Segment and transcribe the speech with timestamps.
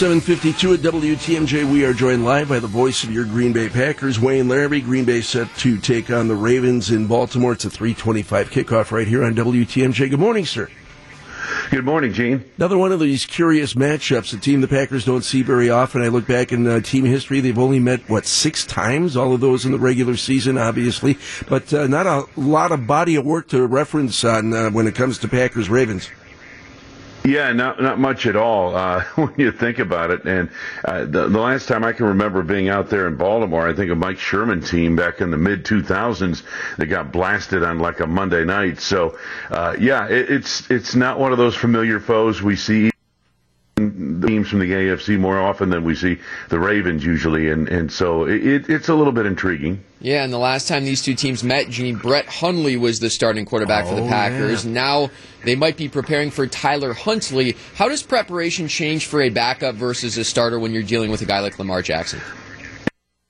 [0.00, 1.70] 752 at WTMJ.
[1.70, 4.82] We are joined live by the voice of your Green Bay Packers, Wayne Larrivee.
[4.82, 7.52] Green Bay set to take on the Ravens in Baltimore.
[7.52, 10.08] It's a 325 kickoff right here on WTMJ.
[10.08, 10.70] Good morning, sir.
[11.70, 12.50] Good morning, Gene.
[12.56, 16.00] Another one of these curious matchups, a team the Packers don't see very often.
[16.00, 19.18] I look back in uh, team history, they've only met, what, six times?
[19.18, 21.18] All of those in the regular season, obviously.
[21.46, 24.94] But uh, not a lot of body of work to reference on uh, when it
[24.94, 26.08] comes to Packers Ravens.
[27.24, 30.24] Yeah, not not much at all uh, when you think about it.
[30.24, 30.50] And
[30.84, 33.90] uh, the, the last time I can remember being out there in Baltimore, I think
[33.90, 36.42] of Mike Sherman team back in the mid 2000s
[36.78, 38.80] that got blasted on like a Monday night.
[38.80, 39.18] So
[39.50, 42.90] uh, yeah, it, it's it's not one of those familiar foes we see
[44.26, 48.24] teams from the AFC more often than we see the Ravens usually, and and so
[48.24, 49.82] it, it's a little bit intriguing.
[50.00, 53.44] Yeah, and the last time these two teams met, Gene Brett Hundley was the starting
[53.44, 54.64] quarterback oh, for the oh, Packers.
[54.64, 54.72] Yeah.
[54.72, 55.10] Now
[55.44, 57.56] they might be preparing for Tyler Huntley.
[57.74, 61.26] How does preparation change for a backup versus a starter when you're dealing with a
[61.26, 62.20] guy like Lamar Jackson?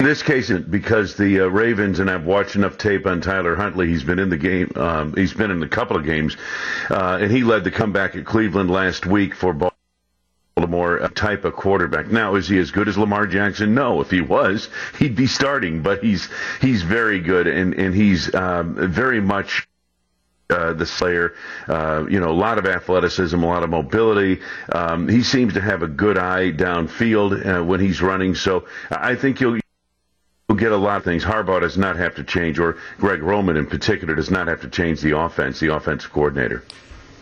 [0.00, 3.88] In this case, because the uh, Ravens, and I've watched enough tape on Tyler Huntley,
[3.88, 6.38] he's been in the game, um, he's been in a couple of games,
[6.88, 9.69] uh, and he led the comeback at Cleveland last week for Baltimore.
[10.70, 12.08] Baltimore type of quarterback.
[12.08, 13.74] Now, is he as good as Lamar Jackson?
[13.74, 14.00] No.
[14.00, 14.68] If he was,
[14.98, 15.82] he'd be starting.
[15.82, 16.28] But he's
[16.60, 19.68] he's very good, and and he's um, very much
[20.48, 21.34] uh, the slayer.
[21.68, 24.40] Uh, you know, a lot of athleticism, a lot of mobility.
[24.70, 28.34] Um, he seems to have a good eye downfield uh, when he's running.
[28.34, 29.58] So I think you'll.
[30.48, 31.22] You'll get a lot of things.
[31.22, 34.68] Harbaugh does not have to change, or Greg Roman in particular does not have to
[34.68, 36.64] change the offense, the offensive coordinator.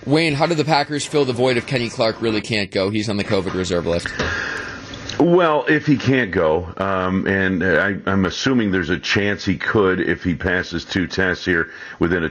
[0.08, 2.88] Wayne, how do the Packers fill the void if Kenny Clark really can't go?
[2.88, 4.08] He's on the COVID reserve list.
[5.20, 10.00] Well, if he can't go, um, and I, am assuming there's a chance he could
[10.00, 12.30] if he passes two tests here within a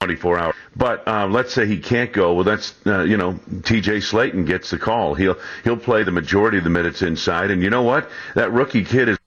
[0.00, 0.54] 24 hours.
[0.76, 2.34] But uh, let's say he can't go.
[2.34, 3.98] Well, that's uh, you know T.J.
[3.98, 5.14] Slaton gets the call.
[5.14, 8.10] He'll he'll play the majority of the minutes inside, and you know what?
[8.34, 9.18] That rookie kid is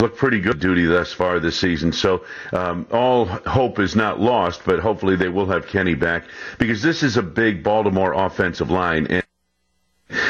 [0.00, 1.92] looked pretty good duty thus far this season.
[1.92, 6.24] So um, all hope is not lost, but hopefully they will have Kenny back
[6.58, 9.06] because this is a big Baltimore offensive line.
[9.08, 9.24] And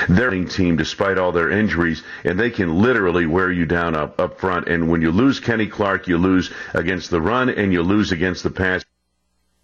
[0.09, 4.39] their team despite all their injuries and they can literally wear you down up up
[4.39, 8.13] front and when you lose Kenny Clark you lose against the run and you lose
[8.13, 8.85] against the pass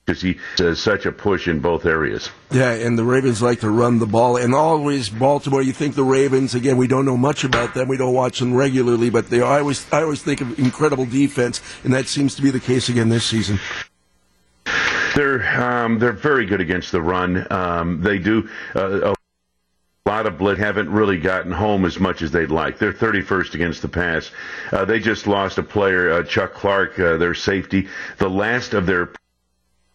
[0.06, 2.30] because he does such a push in both areas.
[2.52, 5.62] Yeah, and the Ravens like to run the ball, and always Baltimore.
[5.62, 6.76] You think the Ravens again?
[6.76, 7.88] We don't know much about them.
[7.88, 11.60] We don't watch them regularly, but they I always I always think of incredible defense,
[11.82, 13.58] and that seems to be the case again this season.
[15.16, 17.46] They're um, they're very good against the run.
[17.50, 18.48] Um, they do.
[18.74, 22.78] Uh, a lot of blitz haven't really gotten home as much as they'd like.
[22.78, 24.30] They're 31st against the pass.
[24.70, 27.88] Uh, they just lost a player, uh, Chuck Clark, uh, their safety,
[28.18, 29.10] the last of their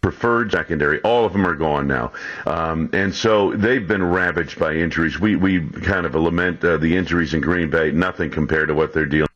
[0.01, 0.99] preferred secondary.
[1.01, 2.11] All of them are gone now,
[2.45, 5.19] um, and so they've been ravaged by injuries.
[5.19, 7.91] We we kind of lament uh, the injuries in Green Bay.
[7.91, 9.27] Nothing compared to what they're dealing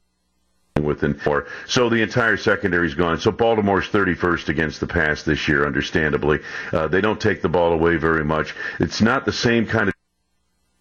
[0.81, 1.45] with in four.
[1.67, 3.19] So the entire secondary is gone.
[3.19, 5.65] So Baltimore's 31st against the pass this year.
[5.65, 6.39] Understandably,
[6.73, 8.53] uh, they don't take the ball away very much.
[8.79, 9.95] It's not the same kind of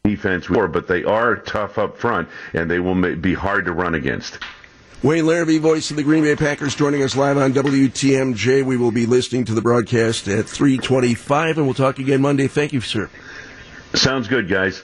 [0.04, 4.38] defense, but they are tough up front, and they will be hard to run against.
[5.04, 8.64] Wayne Larrivee, voice of the Green Bay Packers, joining us live on WTMJ.
[8.64, 12.46] We will be listening to the broadcast at 325, and we'll talk again Monday.
[12.46, 13.10] Thank you, sir.
[13.92, 14.82] Sounds good, guys.